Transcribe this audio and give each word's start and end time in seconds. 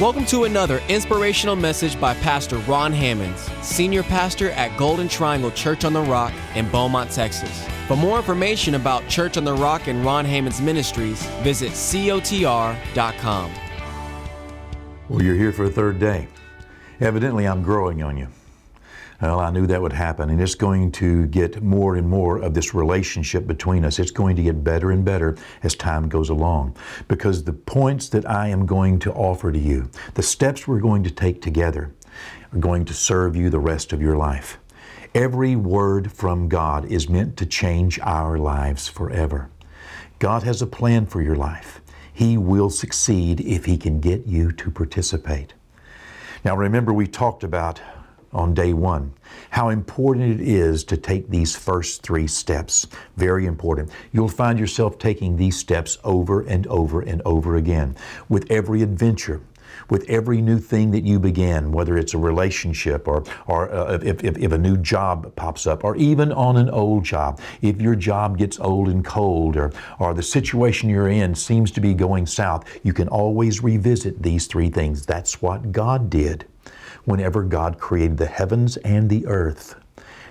Welcome 0.00 0.26
to 0.26 0.42
another 0.42 0.80
inspirational 0.88 1.54
message 1.54 2.00
by 2.00 2.14
Pastor 2.14 2.56
Ron 2.58 2.92
Hammonds, 2.92 3.48
Senior 3.62 4.02
Pastor 4.02 4.50
at 4.50 4.76
Golden 4.76 5.06
Triangle 5.06 5.52
Church 5.52 5.84
on 5.84 5.92
the 5.92 6.00
Rock 6.00 6.32
in 6.56 6.68
Beaumont, 6.68 7.12
Texas. 7.12 7.64
For 7.86 7.96
more 7.96 8.18
information 8.18 8.74
about 8.74 9.06
Church 9.08 9.36
on 9.36 9.44
the 9.44 9.54
Rock 9.54 9.86
and 9.86 10.04
Ron 10.04 10.24
Hammonds 10.24 10.60
Ministries, 10.60 11.24
visit 11.44 11.70
cotr.com. 11.70 13.52
Well, 15.08 15.22
you're 15.22 15.36
here 15.36 15.52
for 15.52 15.66
a 15.66 15.70
third 15.70 16.00
day. 16.00 16.26
Evidently, 17.00 17.46
I'm 17.46 17.62
growing 17.62 18.02
on 18.02 18.16
you. 18.16 18.26
Well, 19.22 19.38
I 19.38 19.50
knew 19.50 19.66
that 19.68 19.80
would 19.80 19.92
happen, 19.92 20.30
and 20.30 20.40
it's 20.40 20.56
going 20.56 20.90
to 20.92 21.26
get 21.28 21.62
more 21.62 21.96
and 21.96 22.08
more 22.08 22.38
of 22.38 22.52
this 22.52 22.74
relationship 22.74 23.46
between 23.46 23.84
us. 23.84 23.98
It's 23.98 24.10
going 24.10 24.36
to 24.36 24.42
get 24.42 24.64
better 24.64 24.90
and 24.90 25.04
better 25.04 25.36
as 25.62 25.74
time 25.74 26.08
goes 26.08 26.30
along 26.30 26.76
because 27.06 27.44
the 27.44 27.52
points 27.52 28.08
that 28.10 28.28
I 28.28 28.48
am 28.48 28.66
going 28.66 28.98
to 29.00 29.12
offer 29.12 29.52
to 29.52 29.58
you, 29.58 29.88
the 30.14 30.22
steps 30.22 30.66
we're 30.66 30.80
going 30.80 31.04
to 31.04 31.10
take 31.10 31.40
together, 31.40 31.94
are 32.52 32.58
going 32.58 32.84
to 32.86 32.94
serve 32.94 33.36
you 33.36 33.50
the 33.50 33.60
rest 33.60 33.92
of 33.92 34.02
your 34.02 34.16
life. 34.16 34.58
Every 35.14 35.54
word 35.54 36.10
from 36.10 36.48
God 36.48 36.84
is 36.86 37.08
meant 37.08 37.36
to 37.36 37.46
change 37.46 38.00
our 38.00 38.36
lives 38.36 38.88
forever. 38.88 39.48
God 40.18 40.42
has 40.42 40.60
a 40.60 40.66
plan 40.66 41.06
for 41.06 41.22
your 41.22 41.36
life. 41.36 41.80
He 42.12 42.36
will 42.36 42.70
succeed 42.70 43.40
if 43.40 43.64
He 43.64 43.76
can 43.76 44.00
get 44.00 44.26
you 44.26 44.50
to 44.52 44.70
participate. 44.70 45.54
Now, 46.44 46.56
remember, 46.56 46.92
we 46.92 47.06
talked 47.06 47.44
about 47.44 47.80
on 48.34 48.54
day 48.54 48.72
one. 48.72 49.12
How 49.50 49.68
important 49.68 50.40
it 50.40 50.46
is 50.46 50.84
to 50.84 50.96
take 50.96 51.30
these 51.30 51.54
first 51.56 52.02
three 52.02 52.26
steps. 52.26 52.86
Very 53.16 53.46
important. 53.46 53.90
You'll 54.12 54.28
find 54.28 54.58
yourself 54.58 54.98
taking 54.98 55.36
these 55.36 55.56
steps 55.56 55.98
over 56.04 56.42
and 56.42 56.66
over 56.66 57.00
and 57.00 57.22
over 57.24 57.56
again 57.56 57.96
with 58.28 58.50
every 58.50 58.82
adventure. 58.82 59.40
With 59.90 60.08
every 60.08 60.40
new 60.40 60.58
thing 60.60 60.92
that 60.92 61.04
you 61.04 61.18
begin, 61.18 61.72
whether 61.72 61.98
it's 61.98 62.14
a 62.14 62.18
relationship 62.18 63.06
or, 63.08 63.24
or 63.46 63.70
uh, 63.70 63.98
if, 64.02 64.24
if, 64.24 64.38
if 64.38 64.52
a 64.52 64.58
new 64.58 64.76
job 64.76 65.34
pops 65.34 65.66
up, 65.66 65.84
or 65.84 65.96
even 65.96 66.32
on 66.32 66.56
an 66.56 66.70
old 66.70 67.04
job, 67.04 67.40
if 67.60 67.82
your 67.82 67.96
job 67.96 68.38
gets 68.38 68.58
old 68.60 68.88
and 68.88 69.04
cold, 69.04 69.56
or, 69.56 69.72
or 69.98 70.14
the 70.14 70.22
situation 70.22 70.88
you're 70.88 71.08
in 71.08 71.34
seems 71.34 71.70
to 71.72 71.80
be 71.80 71.92
going 71.92 72.24
south, 72.24 72.64
you 72.82 72.92
can 72.92 73.08
always 73.08 73.62
revisit 73.62 74.22
these 74.22 74.46
three 74.46 74.70
things. 74.70 75.04
That's 75.04 75.42
what 75.42 75.72
God 75.72 76.08
did 76.08 76.46
whenever 77.04 77.42
God 77.42 77.78
created 77.78 78.16
the 78.16 78.26
heavens 78.26 78.76
and 78.78 79.08
the 79.08 79.26
earth. 79.26 79.76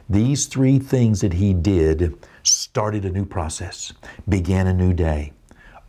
These 0.09 0.47
three 0.47 0.79
things 0.79 1.21
that 1.21 1.33
He 1.33 1.53
did 1.53 2.17
started 2.43 3.05
a 3.05 3.11
new 3.11 3.25
process, 3.25 3.93
began 4.27 4.67
a 4.67 4.73
new 4.73 4.93
day. 4.93 5.31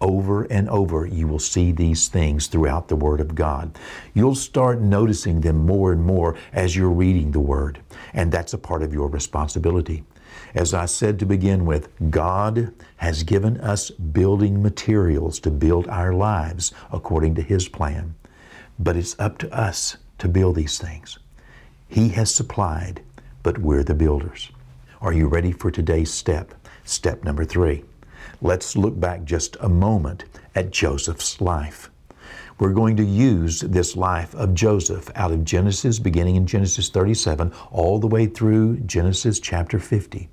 Over 0.01 0.45
and 0.45 0.69
over, 0.69 1.07
you 1.07 1.27
will 1.27 1.39
see 1.39 1.73
these 1.73 2.09
things 2.09 2.47
throughout 2.47 2.89
the 2.89 2.97
Word 2.97 3.21
of 3.21 3.35
God. 3.35 3.77
You'll 4.13 4.35
start 4.35 4.81
noticing 4.81 5.41
them 5.41 5.65
more 5.65 5.93
and 5.93 6.03
more 6.03 6.37
as 6.53 6.77
you're 6.77 6.91
reading 6.91 7.31
the 7.31 7.41
Word, 7.41 7.81
and 8.13 8.31
that's 8.31 8.53
a 8.53 8.59
part 8.59 8.83
of 8.83 8.93
your 8.93 9.09
responsibility. 9.09 10.05
As 10.55 10.75
I 10.75 10.87
said 10.87 11.19
to 11.19 11.27
begin 11.27 11.65
with, 11.65 11.89
God 12.11 12.73
has 12.97 13.23
given 13.23 13.61
us 13.61 13.91
building 13.91 14.63
materials 14.63 15.41
to 15.41 15.51
build 15.51 15.89
our 15.89 16.13
lives 16.13 16.73
according 16.93 17.35
to 17.37 17.43
His 17.43 17.69
plan. 17.69 18.15
But 18.79 18.97
it's 18.97 19.19
up 19.19 19.39
to 19.39 19.53
us 19.53 19.97
to 20.19 20.29
build 20.29 20.57
these 20.57 20.79
things. 20.79 21.19
He 21.89 22.09
has 22.11 22.35
supplied, 22.35 23.03
but 23.43 23.59
we're 23.59 23.85
the 23.85 23.95
builders. 23.95 24.51
Are 25.01 25.13
you 25.13 25.29
ready 25.29 25.53
for 25.53 25.71
today's 25.71 26.13
step? 26.13 26.55
Step 26.85 27.25
number 27.25 27.45
three. 27.45 27.85
Let's 28.41 28.77
look 28.77 28.99
back 28.99 29.25
just 29.25 29.57
a 29.61 29.69
moment 29.69 30.25
at 30.55 30.71
Joseph's 30.71 31.41
life. 31.41 31.91
We're 32.59 32.73
going 32.73 32.97
to 32.97 33.05
use 33.05 33.61
this 33.61 33.97
life 33.97 34.35
of 34.35 34.55
Joseph 34.55 35.11
out 35.17 35.33
of 35.33 35.45
Genesis, 35.45 35.99
beginning 35.99 36.37
in 36.37 36.47
Genesis 36.47 36.89
37, 36.89 37.53
all 37.71 37.99
the 37.99 38.07
way 38.07 38.27
through 38.27 38.79
Genesis 38.81 39.41
chapter 39.41 39.79
50. 39.79 40.29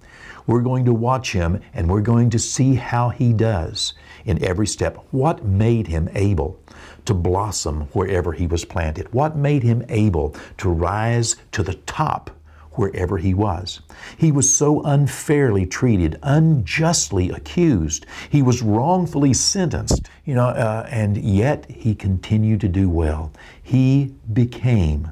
We're 0.48 0.62
going 0.62 0.86
to 0.86 0.94
watch 0.94 1.32
him 1.32 1.62
and 1.74 1.90
we're 1.90 2.02
going 2.02 2.30
to 2.32 2.40
see 2.40 2.76
how 2.76 3.10
he 3.10 3.34
does 3.34 3.94
in 4.26 4.44
every 4.44 4.68
step. 4.68 4.98
What 5.12 5.46
made 5.46 5.88
him 5.88 6.10
able 6.14 6.60
to 7.06 7.14
blossom 7.14 7.82
wherever 7.94 8.34
he 8.34 8.48
was 8.48 8.66
planted? 8.66 9.14
What 9.14 9.36
made 9.36 9.64
him 9.64 9.84
able 9.90 10.36
to 10.58 10.70
rise 10.70 11.36
to 11.54 11.64
the 11.64 11.76
top 11.76 12.32
wherever 12.72 13.18
he 13.18 13.34
was? 13.34 13.82
He 14.18 14.32
was 14.32 14.54
so 14.54 14.82
unfairly 14.84 15.66
treated, 15.66 16.18
unjustly 16.24 17.30
accused. 17.30 18.06
He 18.30 18.42
was 18.42 18.62
wrongfully 18.62 19.34
sentenced, 19.34 20.10
you 20.26 20.36
know, 20.36 20.48
uh, 20.48 20.88
and 20.90 21.18
yet 21.18 21.70
he 21.70 21.94
continued 21.96 22.62
to 22.62 22.68
do 22.68 22.90
well. 22.90 23.32
He 23.62 24.14
became 24.32 25.12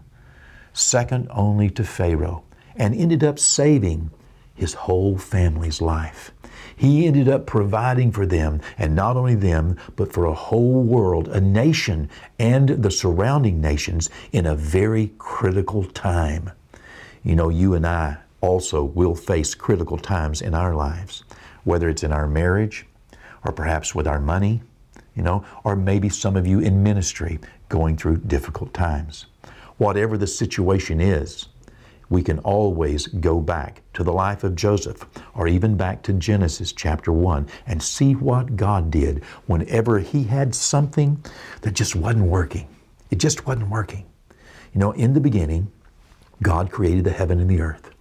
second 0.74 1.28
only 1.32 1.70
to 1.72 1.84
Pharaoh 1.84 2.44
and 2.76 2.96
ended 2.96 3.24
up 3.24 3.38
saving 3.40 4.12
his 4.60 4.74
whole 4.74 5.18
family's 5.18 5.80
life. 5.80 6.32
He 6.76 7.08
ended 7.08 7.30
up 7.30 7.46
providing 7.46 8.12
for 8.12 8.26
them, 8.26 8.60
and 8.78 8.94
not 8.94 9.16
only 9.16 9.36
them, 9.36 9.78
but 9.96 10.12
for 10.12 10.26
a 10.26 10.34
whole 10.34 10.84
world, 10.84 11.30
a 11.30 11.40
nation, 11.40 12.10
and 12.38 12.68
the 12.68 12.92
surrounding 12.92 13.62
nations 13.62 14.10
in 14.34 14.46
a 14.46 14.56
very 14.56 15.14
critical 15.18 15.86
time. 15.86 16.52
You 17.24 17.36
know, 17.36 17.48
you 17.48 17.74
and 17.74 17.88
I 17.88 18.18
also 18.42 18.84
will 18.84 19.16
face 19.16 19.56
critical 19.56 19.98
times 19.98 20.42
in 20.42 20.54
our 20.54 20.76
lives, 20.76 21.24
whether 21.64 21.88
it's 21.88 22.04
in 22.04 22.12
our 22.12 22.28
marriage, 22.28 22.86
or 23.46 23.54
perhaps 23.54 23.96
with 23.96 24.08
our 24.08 24.20
money, 24.20 24.62
you 25.16 25.24
know, 25.24 25.46
or 25.64 25.78
maybe 25.78 26.10
some 26.10 26.36
of 26.36 26.46
you 26.46 26.60
in 26.60 26.84
ministry 26.84 27.40
going 27.70 27.96
through 27.96 28.18
difficult 28.18 28.74
times. 28.74 29.26
Whatever 29.78 30.18
the 30.18 30.28
situation 30.28 31.00
is, 31.00 31.48
we 32.10 32.24
can 32.24 32.40
always 32.40 33.08
go 33.08 33.40
back 33.40 33.84
to 33.94 34.04
the 34.04 34.12
life 34.12 34.44
of 34.44 34.56
Joseph 34.56 35.06
or 35.36 35.48
even 35.48 35.78
back 35.78 36.02
to 36.04 36.14
Genesis 36.14 36.72
chapter 36.74 37.12
1 37.12 37.48
and 37.68 37.82
see 37.82 38.14
what 38.14 38.56
God 38.56 38.90
did 38.90 39.24
whenever 39.46 40.00
he 40.00 40.24
had 40.24 40.56
something 40.56 41.24
that 41.62 41.76
just 41.76 41.96
wasn't 41.96 42.26
working. 42.26 42.68
It 43.12 43.20
just 43.20 43.46
wasn't 43.46 43.70
working. 43.70 44.06
You 44.74 44.80
know, 44.80 44.92
in 44.92 45.14
the 45.14 45.20
beginning, 45.20 45.72
God 46.42 46.72
created 46.72 47.04
the 47.04 47.12
heaven 47.12 47.40
and 47.40 47.50
the 47.50 47.62
earth. 47.62 47.92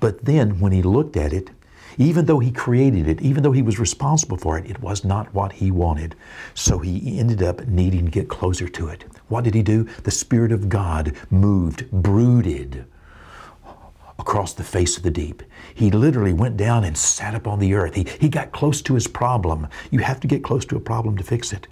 But 0.00 0.24
then 0.24 0.60
when 0.60 0.72
he 0.72 0.82
looked 0.82 1.16
at 1.16 1.32
it, 1.32 1.50
even 1.98 2.24
though 2.24 2.38
he 2.38 2.50
created 2.50 3.06
it, 3.06 3.20
even 3.20 3.42
though 3.42 3.52
he 3.52 3.62
was 3.62 3.78
responsible 3.78 4.38
for 4.38 4.58
it, 4.58 4.68
it 4.68 4.80
was 4.80 5.04
not 5.04 5.32
what 5.34 5.52
he 5.52 5.70
wanted. 5.70 6.16
So 6.54 6.78
he 6.78 7.18
ended 7.18 7.42
up 7.42 7.66
needing 7.66 8.06
to 8.06 8.10
get 8.10 8.28
closer 8.28 8.66
to 8.68 8.88
it. 8.88 9.04
What 9.28 9.44
did 9.44 9.54
he 9.54 9.62
do? 9.62 9.84
The 10.02 10.10
Spirit 10.10 10.52
of 10.52 10.68
God 10.68 11.14
moved, 11.30 11.90
brooded 11.90 12.86
across 14.22 14.54
the 14.54 14.62
face 14.62 14.96
of 14.96 15.02
the 15.02 15.10
deep. 15.10 15.42
He 15.74 15.90
literally 15.90 16.32
went 16.32 16.56
down 16.56 16.84
and 16.84 16.96
sat 16.96 17.34
up 17.34 17.48
on 17.48 17.58
the 17.58 17.74
earth. 17.74 17.96
He, 17.96 18.06
he 18.20 18.28
got 18.28 18.52
close 18.52 18.80
to 18.82 18.94
his 18.94 19.08
problem. 19.08 19.66
You 19.90 19.98
have 19.98 20.20
to 20.20 20.28
get 20.28 20.44
close 20.44 20.64
to 20.66 20.76
a 20.76 20.80
problem 20.80 21.16
to 21.18 21.24
fix 21.24 21.52
it. 21.52 21.66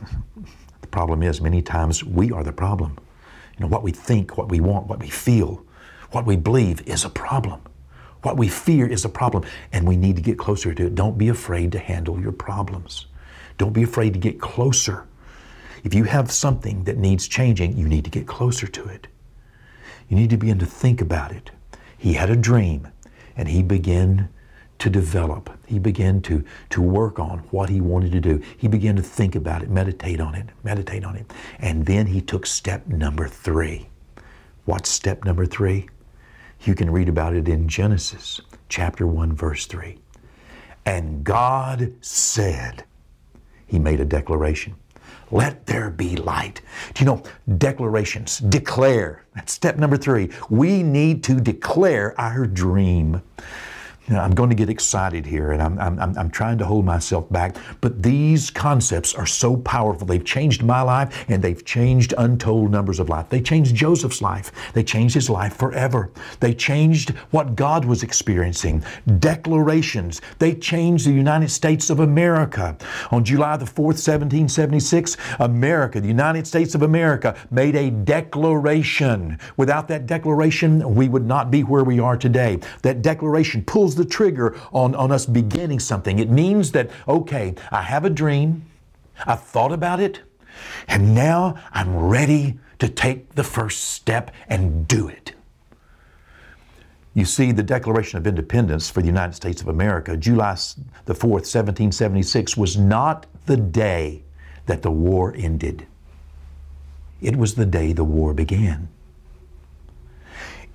the 0.82 0.86
problem 0.88 1.22
is, 1.22 1.40
many 1.40 1.62
times 1.62 2.04
we 2.04 2.30
are 2.30 2.44
the 2.44 2.52
problem. 2.52 2.98
You 3.56 3.62
know, 3.62 3.68
what 3.68 3.82
we 3.82 3.90
think, 3.90 4.36
what 4.36 4.50
we 4.50 4.60
want, 4.60 4.86
what 4.86 5.00
we 5.00 5.08
feel, 5.08 5.64
what 6.10 6.26
we 6.26 6.36
believe 6.36 6.86
is 6.86 7.06
a 7.06 7.10
problem. 7.10 7.62
What 8.20 8.36
we 8.36 8.48
fear 8.48 8.86
is 8.86 9.06
a 9.06 9.08
problem, 9.08 9.44
and 9.72 9.88
we 9.88 9.96
need 9.96 10.16
to 10.16 10.22
get 10.22 10.38
closer 10.38 10.74
to 10.74 10.86
it. 10.86 10.94
Don't 10.94 11.16
be 11.16 11.30
afraid 11.30 11.72
to 11.72 11.78
handle 11.78 12.20
your 12.20 12.32
problems. 12.32 13.06
Don't 13.56 13.72
be 13.72 13.82
afraid 13.82 14.12
to 14.12 14.18
get 14.18 14.38
closer. 14.40 15.06
If 15.84 15.94
you 15.94 16.04
have 16.04 16.30
something 16.30 16.84
that 16.84 16.98
needs 16.98 17.26
changing, 17.26 17.78
you 17.78 17.88
need 17.88 18.04
to 18.04 18.10
get 18.10 18.26
closer 18.26 18.66
to 18.66 18.84
it. 18.88 19.08
You 20.08 20.16
need 20.16 20.30
to 20.30 20.36
begin 20.36 20.58
to 20.58 20.66
think 20.66 21.00
about 21.00 21.32
it. 21.32 21.50
He 22.02 22.14
had 22.14 22.30
a 22.30 22.36
dream 22.36 22.88
and 23.36 23.46
he 23.46 23.62
began 23.62 24.28
to 24.80 24.90
develop. 24.90 25.56
He 25.66 25.78
began 25.78 26.20
to, 26.22 26.44
to 26.70 26.82
work 26.82 27.20
on 27.20 27.38
what 27.52 27.68
he 27.68 27.80
wanted 27.80 28.10
to 28.10 28.20
do. 28.20 28.42
He 28.58 28.66
began 28.66 28.96
to 28.96 29.02
think 29.02 29.36
about 29.36 29.62
it, 29.62 29.70
meditate 29.70 30.20
on 30.20 30.34
it, 30.34 30.48
meditate 30.64 31.04
on 31.04 31.14
it. 31.14 31.32
And 31.60 31.86
then 31.86 32.06
he 32.08 32.20
took 32.20 32.44
step 32.44 32.88
number 32.88 33.28
three. 33.28 33.86
What's 34.64 34.90
step 34.90 35.24
number 35.24 35.46
three? 35.46 35.88
You 36.62 36.74
can 36.74 36.90
read 36.90 37.08
about 37.08 37.36
it 37.36 37.48
in 37.48 37.68
Genesis 37.68 38.40
chapter 38.68 39.06
1, 39.06 39.36
verse 39.36 39.66
3. 39.66 39.96
And 40.84 41.22
God 41.22 41.92
said, 42.00 42.82
He 43.64 43.78
made 43.78 44.00
a 44.00 44.04
declaration. 44.04 44.74
Let 45.30 45.66
there 45.66 45.90
be 45.90 46.16
light. 46.16 46.60
Do 46.94 47.04
you 47.04 47.06
know, 47.06 47.22
declarations, 47.58 48.38
declare. 48.38 49.24
That's 49.34 49.52
step 49.52 49.76
number 49.76 49.96
three. 49.96 50.30
We 50.50 50.82
need 50.82 51.24
to 51.24 51.40
declare 51.40 52.18
our 52.20 52.46
dream. 52.46 53.22
You 54.08 54.14
know, 54.14 54.20
I'm 54.20 54.34
going 54.34 54.50
to 54.50 54.56
get 54.56 54.68
excited 54.68 55.24
here 55.24 55.52
and 55.52 55.62
I'm, 55.62 55.78
I'm, 55.78 56.18
I'm 56.18 56.30
trying 56.30 56.58
to 56.58 56.64
hold 56.64 56.84
myself 56.84 57.30
back. 57.30 57.56
But 57.80 58.02
these 58.02 58.50
concepts 58.50 59.14
are 59.14 59.26
so 59.26 59.56
powerful. 59.56 60.06
They've 60.06 60.24
changed 60.24 60.64
my 60.64 60.82
life 60.82 61.24
and 61.28 61.40
they've 61.42 61.64
changed 61.64 62.12
untold 62.18 62.72
numbers 62.72 62.98
of 62.98 63.08
life. 63.08 63.28
They 63.28 63.40
changed 63.40 63.76
Joseph's 63.76 64.20
life. 64.20 64.50
They 64.74 64.82
changed 64.82 65.14
his 65.14 65.30
life 65.30 65.56
forever. 65.56 66.10
They 66.40 66.52
changed 66.52 67.10
what 67.30 67.54
God 67.54 67.84
was 67.84 68.02
experiencing. 68.02 68.84
Declarations. 69.20 70.20
They 70.40 70.54
changed 70.54 71.06
the 71.06 71.12
United 71.12 71.50
States 71.50 71.88
of 71.88 72.00
America. 72.00 72.76
On 73.12 73.24
July 73.24 73.56
the 73.56 73.66
4th, 73.66 74.02
1776, 74.02 75.16
America, 75.38 76.00
the 76.00 76.08
United 76.08 76.46
States 76.46 76.74
of 76.74 76.82
America, 76.82 77.36
made 77.52 77.76
a 77.76 77.90
declaration. 77.90 79.38
Without 79.56 79.86
that 79.88 80.06
declaration, 80.06 80.94
we 80.94 81.08
would 81.08 81.24
not 81.24 81.52
be 81.52 81.62
where 81.62 81.84
we 81.84 82.00
are 82.00 82.16
today. 82.16 82.58
That 82.82 83.02
declaration 83.02 83.62
pulls 83.62 83.91
pulls 83.92 84.06
the 84.06 84.10
trigger 84.10 84.56
on, 84.72 84.94
on 84.94 85.12
us 85.12 85.26
beginning 85.26 85.80
something. 85.80 86.18
It 86.18 86.30
means 86.30 86.72
that, 86.72 86.90
okay, 87.06 87.54
I 87.70 87.82
have 87.82 88.04
a 88.04 88.10
dream, 88.10 88.64
I've 89.26 89.42
thought 89.42 89.72
about 89.72 90.00
it, 90.00 90.20
and 90.88 91.14
now 91.14 91.56
I'm 91.72 91.96
ready 91.96 92.58
to 92.78 92.88
take 92.88 93.34
the 93.34 93.44
first 93.44 93.90
step 93.90 94.30
and 94.48 94.86
do 94.88 95.08
it. 95.08 95.34
You 97.14 97.26
see, 97.26 97.52
the 97.52 97.62
Declaration 97.62 98.18
of 98.18 98.26
Independence 98.26 98.88
for 98.88 99.02
the 99.02 99.06
United 99.06 99.34
States 99.34 99.60
of 99.60 99.68
America, 99.68 100.16
July 100.16 100.56
the 101.04 101.12
4th, 101.12 101.44
1776, 101.44 102.56
was 102.56 102.76
not 102.78 103.26
the 103.46 103.56
day 103.56 104.22
that 104.66 104.80
the 104.82 104.90
war 104.90 105.34
ended. 105.36 105.86
It 107.20 107.36
was 107.36 107.54
the 107.54 107.66
day 107.66 107.92
the 107.92 108.04
war 108.04 108.32
began. 108.32 108.88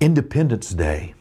Independence 0.00 0.70
Day 0.70 1.14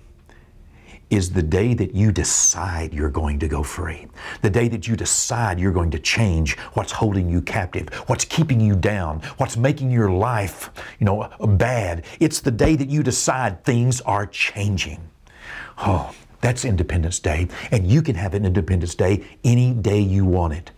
is 1.09 1.31
the 1.31 1.43
day 1.43 1.73
that 1.73 1.95
you 1.95 2.11
decide 2.11 2.93
you're 2.93 3.09
going 3.09 3.39
to 3.39 3.47
go 3.47 3.63
free. 3.63 4.07
The 4.41 4.49
day 4.49 4.67
that 4.67 4.87
you 4.87 4.95
decide 4.95 5.59
you're 5.59 5.71
going 5.71 5.91
to 5.91 5.99
change 5.99 6.57
what's 6.73 6.91
holding 6.91 7.29
you 7.29 7.41
captive, 7.41 7.89
what's 8.07 8.25
keeping 8.25 8.59
you 8.59 8.75
down, 8.75 9.21
what's 9.37 9.57
making 9.57 9.91
your 9.91 10.09
life, 10.09 10.69
you 10.99 11.05
know, 11.05 11.29
bad. 11.57 12.05
It's 12.19 12.41
the 12.41 12.51
day 12.51 12.75
that 12.75 12.89
you 12.89 13.03
decide 13.03 13.63
things 13.63 14.01
are 14.01 14.25
changing. 14.25 15.09
Oh, 15.77 16.13
that's 16.41 16.65
Independence 16.65 17.19
Day, 17.19 17.47
and 17.71 17.87
you 17.87 18.01
can 18.01 18.15
have 18.15 18.33
an 18.33 18.45
Independence 18.45 18.95
Day 18.95 19.23
any 19.43 19.73
day 19.73 19.99
you 19.99 20.25
want 20.25 20.53
it. 20.53 20.71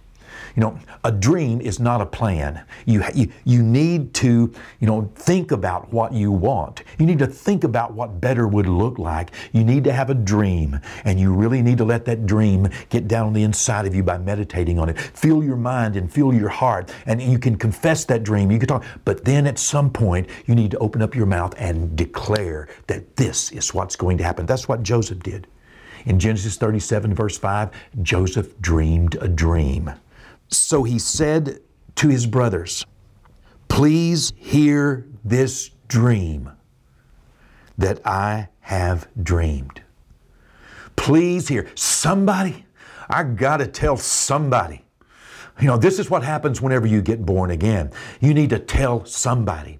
You 0.55 0.61
know, 0.61 0.79
a 1.03 1.11
dream 1.11 1.61
is 1.61 1.79
not 1.79 2.01
a 2.01 2.05
plan. 2.05 2.63
You, 2.85 3.03
you, 3.13 3.31
you 3.45 3.63
need 3.63 4.13
to, 4.15 4.53
you 4.79 4.87
know, 4.87 5.11
think 5.15 5.51
about 5.51 5.91
what 5.93 6.13
you 6.13 6.31
want. 6.31 6.83
You 6.97 7.05
need 7.05 7.19
to 7.19 7.27
think 7.27 7.63
about 7.63 7.93
what 7.93 8.19
better 8.19 8.47
would 8.47 8.67
look 8.67 8.99
like. 8.99 9.31
You 9.51 9.63
need 9.63 9.83
to 9.85 9.93
have 9.93 10.09
a 10.09 10.13
dream, 10.13 10.79
and 11.05 11.19
you 11.19 11.33
really 11.33 11.61
need 11.61 11.77
to 11.77 11.85
let 11.85 12.05
that 12.05 12.25
dream 12.25 12.67
get 12.89 13.07
down 13.07 13.27
on 13.27 13.33
the 13.33 13.43
inside 13.43 13.85
of 13.85 13.95
you 13.95 14.03
by 14.03 14.17
meditating 14.17 14.79
on 14.79 14.89
it. 14.89 14.99
Feel 14.99 15.43
your 15.43 15.55
mind 15.55 15.95
and 15.95 16.11
feel 16.11 16.33
your 16.33 16.49
heart, 16.49 16.93
and 17.05 17.21
you 17.21 17.39
can 17.39 17.57
confess 17.57 18.05
that 18.05 18.23
dream. 18.23 18.51
You 18.51 18.59
can 18.59 18.67
talk, 18.67 18.83
but 19.05 19.25
then 19.25 19.47
at 19.47 19.59
some 19.59 19.89
point, 19.89 20.29
you 20.45 20.55
need 20.55 20.71
to 20.71 20.77
open 20.79 21.01
up 21.01 21.15
your 21.15 21.25
mouth 21.25 21.53
and 21.57 21.95
declare 21.95 22.67
that 22.87 23.15
this 23.15 23.51
is 23.51 23.73
what's 23.73 23.95
going 23.95 24.17
to 24.17 24.23
happen. 24.23 24.45
That's 24.45 24.67
what 24.67 24.83
Joseph 24.83 25.19
did. 25.19 25.47
In 26.05 26.19
Genesis 26.19 26.55
37, 26.57 27.13
verse 27.13 27.37
5, 27.37 27.71
Joseph 28.01 28.59
dreamed 28.61 29.15
a 29.21 29.27
dream. 29.27 29.91
So 30.49 30.83
he 30.83 30.99
said 30.99 31.61
to 31.95 32.09
his 32.09 32.25
brothers, 32.25 32.85
Please 33.67 34.33
hear 34.35 35.07
this 35.23 35.71
dream 35.87 36.51
that 37.77 38.05
I 38.05 38.49
have 38.61 39.07
dreamed. 39.23 39.81
Please 40.95 41.47
hear. 41.47 41.69
Somebody, 41.75 42.65
I 43.09 43.23
got 43.23 43.57
to 43.57 43.67
tell 43.67 43.95
somebody. 43.95 44.83
You 45.61 45.67
know, 45.67 45.77
this 45.77 45.99
is 45.99 46.09
what 46.09 46.23
happens 46.23 46.61
whenever 46.61 46.87
you 46.87 47.01
get 47.01 47.25
born 47.25 47.51
again. 47.51 47.91
You 48.21 48.33
need 48.33 48.49
to 48.51 48.59
tell 48.59 49.05
somebody. 49.05 49.79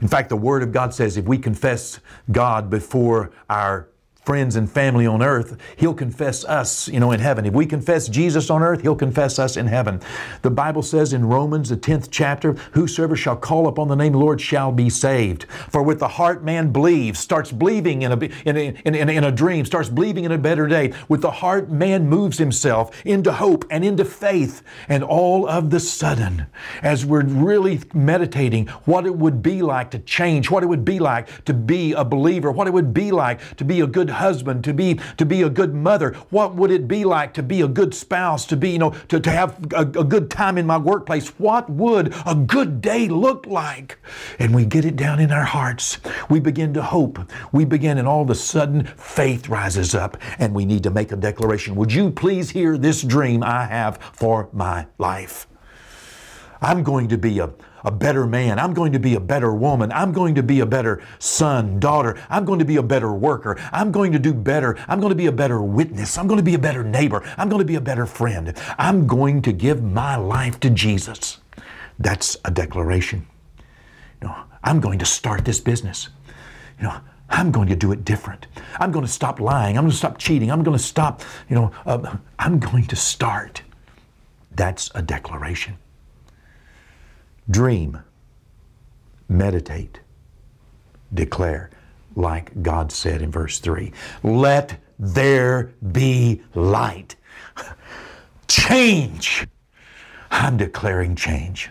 In 0.00 0.08
fact, 0.08 0.28
the 0.28 0.36
Word 0.36 0.62
of 0.62 0.72
God 0.72 0.94
says 0.94 1.16
if 1.16 1.26
we 1.26 1.38
confess 1.38 2.00
God 2.30 2.70
before 2.70 3.30
our 3.48 3.88
friends 4.22 4.56
and 4.56 4.70
family 4.70 5.06
on 5.06 5.22
earth, 5.22 5.56
He'll 5.76 5.94
confess 5.94 6.44
us, 6.44 6.88
you 6.88 7.00
know, 7.00 7.12
in 7.12 7.20
heaven. 7.20 7.46
If 7.46 7.54
we 7.54 7.66
confess 7.66 8.08
Jesus 8.08 8.50
on 8.50 8.62
earth, 8.62 8.82
He'll 8.82 8.96
confess 8.96 9.38
us 9.38 9.56
in 9.56 9.66
heaven. 9.66 10.00
The 10.42 10.50
Bible 10.50 10.82
says 10.82 11.12
in 11.12 11.24
Romans, 11.24 11.68
the 11.68 11.76
10th 11.76 12.08
chapter, 12.10 12.52
whosoever 12.72 13.16
shall 13.16 13.36
call 13.36 13.66
upon 13.68 13.88
the 13.88 13.96
name 13.96 14.14
of 14.14 14.20
the 14.20 14.24
Lord 14.24 14.40
shall 14.40 14.72
be 14.72 14.90
saved. 14.90 15.44
For 15.70 15.82
with 15.82 15.98
the 15.98 16.08
heart 16.08 16.44
man 16.44 16.70
believes, 16.70 17.18
starts 17.18 17.52
believing 17.52 18.02
in 18.02 18.12
a, 18.12 18.16
in 18.44 18.56
a, 18.56 18.74
in 18.84 18.94
in 18.94 19.24
a 19.24 19.32
dream, 19.32 19.64
starts 19.64 19.88
believing 19.88 20.24
in 20.24 20.32
a 20.32 20.38
better 20.38 20.66
day. 20.66 20.92
With 21.08 21.22
the 21.22 21.30
heart 21.30 21.70
man 21.70 22.06
moves 22.08 22.38
himself 22.38 23.04
into 23.04 23.32
hope 23.32 23.64
and 23.70 23.84
into 23.84 24.04
faith. 24.04 24.62
And 24.88 25.02
all 25.02 25.48
of 25.48 25.70
the 25.70 25.80
sudden, 25.80 26.46
as 26.82 27.04
we're 27.04 27.24
really 27.24 27.80
meditating 27.94 28.68
what 28.84 29.06
it 29.06 29.14
would 29.14 29.42
be 29.42 29.62
like 29.62 29.90
to 29.92 29.98
change, 30.00 30.50
what 30.50 30.62
it 30.62 30.66
would 30.66 30.84
be 30.84 30.98
like 30.98 31.44
to 31.44 31.54
be 31.54 31.92
a 31.92 32.04
believer, 32.04 32.50
what 32.50 32.66
it 32.66 32.72
would 32.72 32.92
be 32.92 33.10
like 33.10 33.56
to 33.56 33.64
be 33.64 33.80
a 33.80 33.86
husband, 34.10 34.64
to 34.64 34.74
be 34.74 35.00
to 35.16 35.26
be 35.26 35.42
a 35.42 35.50
good 35.50 35.74
mother? 35.74 36.14
What 36.30 36.54
would 36.54 36.70
it 36.70 36.88
be 36.88 37.04
like 37.04 37.34
to 37.34 37.42
be 37.42 37.60
a 37.60 37.68
good 37.68 37.94
spouse, 37.94 38.46
to 38.46 38.56
be, 38.56 38.70
you 38.70 38.78
know, 38.78 38.90
to, 39.08 39.20
to 39.20 39.30
have 39.30 39.58
a, 39.72 39.80
a 39.80 40.04
good 40.04 40.30
time 40.30 40.58
in 40.58 40.66
my 40.66 40.78
workplace? 40.78 41.28
What 41.38 41.68
would 41.70 42.14
a 42.26 42.34
good 42.34 42.80
day 42.80 43.08
look 43.08 43.46
like? 43.46 43.98
And 44.38 44.54
we 44.54 44.64
get 44.64 44.84
it 44.84 44.96
down 44.96 45.20
in 45.20 45.30
our 45.30 45.44
hearts. 45.44 45.98
We 46.28 46.40
begin 46.40 46.74
to 46.74 46.82
hope. 46.82 47.18
We 47.52 47.64
begin, 47.64 47.98
and 47.98 48.08
all 48.08 48.22
of 48.22 48.30
a 48.30 48.34
sudden, 48.34 48.84
faith 48.84 49.48
rises 49.48 49.94
up, 49.94 50.16
and 50.38 50.54
we 50.54 50.64
need 50.64 50.82
to 50.84 50.90
make 50.90 51.12
a 51.12 51.16
declaration. 51.16 51.74
Would 51.76 51.92
you 51.92 52.10
please 52.10 52.50
hear 52.50 52.78
this 52.78 53.02
dream 53.02 53.42
I 53.42 53.64
have 53.66 53.98
for 54.12 54.48
my 54.52 54.86
life? 54.98 55.46
I'm 56.60 56.82
going 56.82 57.08
to 57.08 57.18
be 57.18 57.38
a, 57.38 57.50
a 57.84 57.90
better 57.90 58.26
man. 58.26 58.58
I'm 58.58 58.74
going 58.74 58.92
to 58.92 58.98
be 58.98 59.14
a 59.14 59.20
better 59.20 59.54
woman. 59.54 59.90
I'm 59.92 60.12
going 60.12 60.34
to 60.34 60.42
be 60.42 60.60
a 60.60 60.66
better 60.66 61.02
son, 61.18 61.80
daughter. 61.80 62.20
I'm 62.28 62.44
going 62.44 62.58
to 62.58 62.64
be 62.64 62.76
a 62.76 62.82
better 62.82 63.12
worker. 63.12 63.56
I'm 63.72 63.90
going 63.90 64.12
to 64.12 64.18
do 64.18 64.34
better. 64.34 64.76
I'm 64.88 65.00
going 65.00 65.10
to 65.10 65.16
be 65.16 65.26
a 65.26 65.32
better 65.32 65.62
witness. 65.62 66.18
I'm 66.18 66.26
going 66.26 66.38
to 66.38 66.44
be 66.44 66.54
a 66.54 66.58
better 66.58 66.84
neighbor. 66.84 67.22
I'm 67.36 67.48
going 67.48 67.60
to 67.60 67.66
be 67.66 67.76
a 67.76 67.80
better 67.80 68.06
friend. 68.06 68.54
I'm 68.78 69.06
going 69.06 69.42
to 69.42 69.52
give 69.52 69.82
my 69.82 70.16
life 70.16 70.60
to 70.60 70.70
Jesus. 70.70 71.38
That's 71.98 72.36
a 72.44 72.50
declaration. 72.50 73.26
You 74.20 74.28
know, 74.28 74.36
I'm 74.62 74.80
going 74.80 74.98
to 74.98 75.06
start 75.06 75.44
this 75.44 75.60
business. 75.60 76.08
You 76.78 76.84
know, 76.84 77.00
I'm 77.30 77.50
going 77.50 77.68
to 77.68 77.76
do 77.76 77.92
it 77.92 78.04
different. 78.04 78.46
I'm 78.78 78.90
going 78.90 79.04
to 79.04 79.10
stop 79.10 79.40
lying. 79.40 79.78
I'm 79.78 79.84
going 79.84 79.92
to 79.92 79.96
stop 79.96 80.18
cheating. 80.18 80.50
I'm 80.50 80.62
going 80.62 80.76
to 80.76 80.82
stop, 80.82 81.22
you 81.48 81.56
know, 81.56 81.72
uh, 81.86 82.16
I'm 82.38 82.58
going 82.58 82.86
to 82.86 82.96
start. 82.96 83.62
That's 84.50 84.90
a 84.94 85.00
declaration. 85.00 85.78
Dream, 87.48 88.00
meditate, 89.28 90.00
declare, 91.12 91.70
like 92.16 92.62
God 92.62 92.90
said 92.92 93.22
in 93.22 93.30
verse 93.30 93.58
3 93.60 93.92
Let 94.22 94.78
there 94.98 95.72
be 95.92 96.42
light. 96.54 97.16
Change. 98.48 99.46
I'm 100.30 100.56
declaring 100.56 101.16
change. 101.16 101.70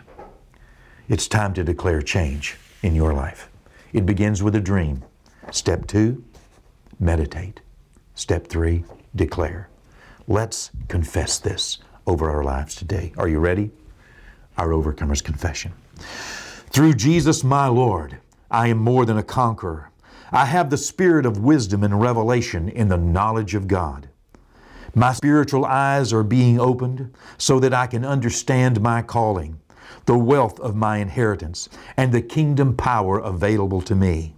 It's 1.08 1.28
time 1.28 1.54
to 1.54 1.64
declare 1.64 2.02
change 2.02 2.56
in 2.84 2.96
your 2.96 3.14
life. 3.14 3.50
It 3.94 4.06
begins 4.06 4.44
with 4.44 4.56
a 4.56 4.60
dream. 4.60 5.04
Step 5.52 5.88
two, 5.88 6.24
meditate. 7.00 7.62
Step 8.16 8.48
three, 8.48 8.84
declare. 9.16 9.70
Let's 10.28 10.72
confess 10.88 11.40
this 11.40 11.80
over 12.06 12.30
our 12.30 12.44
lives 12.44 12.76
today. 12.76 13.14
Are 13.18 13.28
you 13.28 13.40
ready? 13.40 13.72
Our 14.60 14.74
overcomer's 14.74 15.22
confession. 15.22 15.72
Through 16.70 16.94
Jesus 16.96 17.44
my 17.44 17.68
Lord, 17.68 18.18
I 18.52 18.68
am 18.68 18.78
more 18.78 19.06
than 19.06 19.18
a 19.18 19.24
conqueror. 19.24 19.90
I 20.32 20.46
have 20.46 20.70
the 20.70 20.78
spirit 20.78 21.26
of 21.26 21.40
wisdom 21.40 21.84
and 21.84 22.00
revelation 22.00 22.68
in 22.68 22.90
the 22.90 22.98
knowledge 22.98 23.56
of 23.56 23.68
God. 23.68 24.10
My 24.94 25.14
spiritual 25.14 25.66
eyes 25.66 26.12
are 26.12 26.24
being 26.24 26.60
opened 26.60 27.14
so 27.38 27.60
that 27.60 27.74
I 27.74 27.88
can 27.88 28.04
understand 28.04 28.82
my 28.82 29.02
calling, 29.02 29.60
the 30.06 30.18
wealth 30.18 30.60
of 30.60 30.76
my 30.76 30.98
inheritance, 30.98 31.70
and 31.96 32.12
the 32.12 32.22
kingdom 32.22 32.76
power 32.76 33.18
available 33.18 33.82
to 33.84 33.96
me. 33.96 34.36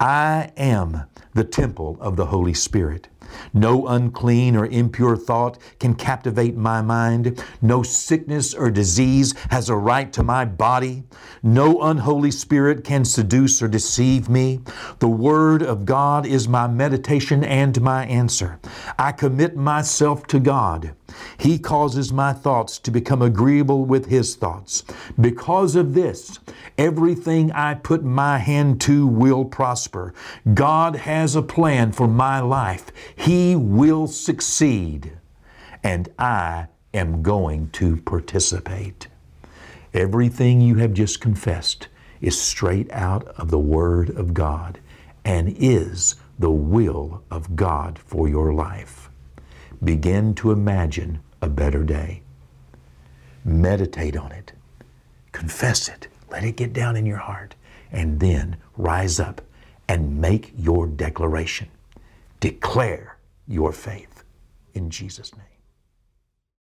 I 0.00 0.50
am 0.56 1.04
the 1.32 1.44
temple 1.44 1.96
of 2.00 2.16
the 2.16 2.26
Holy 2.26 2.54
Spirit. 2.54 3.08
No 3.52 3.86
unclean 3.86 4.56
or 4.56 4.66
impure 4.66 5.16
thought 5.16 5.58
can 5.78 5.94
captivate 5.94 6.56
my 6.56 6.82
mind. 6.82 7.42
No 7.62 7.82
sickness 7.82 8.54
or 8.54 8.70
disease 8.70 9.34
has 9.50 9.68
a 9.68 9.76
right 9.76 10.12
to 10.12 10.22
my 10.22 10.44
body. 10.44 11.04
No 11.42 11.82
unholy 11.82 12.30
spirit 12.30 12.84
can 12.84 13.04
seduce 13.04 13.62
or 13.62 13.68
deceive 13.68 14.28
me. 14.28 14.60
The 14.98 15.08
Word 15.08 15.62
of 15.62 15.84
God 15.84 16.26
is 16.26 16.48
my 16.48 16.66
meditation 16.66 17.44
and 17.44 17.80
my 17.80 18.06
answer. 18.06 18.58
I 18.98 19.12
commit 19.12 19.56
myself 19.56 20.26
to 20.28 20.40
God. 20.40 20.94
He 21.38 21.58
causes 21.58 22.12
my 22.12 22.32
thoughts 22.32 22.78
to 22.80 22.90
become 22.90 23.22
agreeable 23.22 23.84
with 23.84 24.06
His 24.06 24.34
thoughts. 24.34 24.84
Because 25.20 25.76
of 25.76 25.94
this, 25.94 26.38
everything 26.76 27.52
I 27.52 27.74
put 27.74 28.02
my 28.02 28.38
hand 28.38 28.80
to 28.82 29.06
will 29.06 29.44
prosper. 29.44 30.12
God 30.54 30.96
has 30.96 31.36
a 31.36 31.42
plan 31.42 31.92
for 31.92 32.08
my 32.08 32.40
life. 32.40 32.86
He 33.24 33.56
will 33.56 34.06
succeed, 34.06 35.12
and 35.82 36.10
I 36.18 36.66
am 36.92 37.22
going 37.22 37.70
to 37.70 37.96
participate. 37.96 39.08
Everything 39.94 40.60
you 40.60 40.74
have 40.74 40.92
just 40.92 41.22
confessed 41.22 41.88
is 42.20 42.38
straight 42.38 42.92
out 42.92 43.26
of 43.28 43.50
the 43.50 43.58
Word 43.58 44.10
of 44.10 44.34
God 44.34 44.78
and 45.24 45.56
is 45.58 46.16
the 46.38 46.50
will 46.50 47.22
of 47.30 47.56
God 47.56 47.98
for 47.98 48.28
your 48.28 48.52
life. 48.52 49.08
Begin 49.82 50.34
to 50.34 50.50
imagine 50.50 51.20
a 51.40 51.48
better 51.48 51.82
day. 51.82 52.20
Meditate 53.42 54.18
on 54.18 54.32
it. 54.32 54.52
Confess 55.32 55.88
it. 55.88 56.08
Let 56.30 56.44
it 56.44 56.56
get 56.56 56.74
down 56.74 56.94
in 56.94 57.06
your 57.06 57.16
heart. 57.16 57.54
And 57.90 58.20
then 58.20 58.58
rise 58.76 59.18
up 59.18 59.40
and 59.88 60.20
make 60.20 60.52
your 60.58 60.86
declaration. 60.86 61.68
Declare 62.40 63.13
your 63.46 63.72
faith 63.72 64.24
in 64.74 64.90
Jesus' 64.90 65.34
name. 65.36 65.53